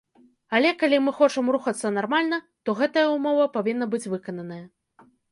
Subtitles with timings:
[0.59, 4.59] Але калі мы хочам рухацца нармальна, то гэтая ўмова павінна быць выкананая.